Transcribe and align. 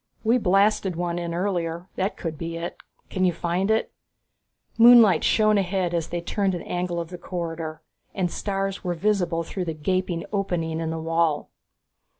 "We 0.23 0.39
blasted 0.39 0.95
one 0.95 1.19
in 1.19 1.31
earlier 1.31 1.87
that 1.95 2.17
could 2.17 2.35
be 2.35 2.57
it. 2.57 2.75
Can 3.11 3.23
you 3.23 3.31
find 3.31 3.69
it?" 3.69 3.91
Moonlight 4.79 5.23
shone 5.23 5.59
ahead 5.59 5.93
as 5.93 6.07
they 6.07 6.21
turned 6.21 6.55
an 6.55 6.63
angle 6.63 6.99
of 6.99 7.09
the 7.11 7.19
corridor, 7.19 7.83
and 8.15 8.31
stars 8.31 8.83
were 8.83 8.95
visible 8.95 9.43
through 9.43 9.65
the 9.65 9.75
gaping 9.75 10.25
opening 10.33 10.79
in 10.79 10.89
the 10.89 10.97
wall. 10.97 11.51